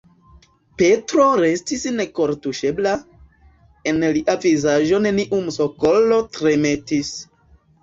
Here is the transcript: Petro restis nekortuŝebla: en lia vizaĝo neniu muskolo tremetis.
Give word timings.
Petro 0.81 1.25
restis 1.41 1.85
nekortuŝebla: 1.97 2.95
en 3.93 4.01
lia 4.17 4.37
vizaĝo 4.47 5.03
neniu 5.07 5.43
muskolo 5.47 6.21
tremetis. 6.41 7.17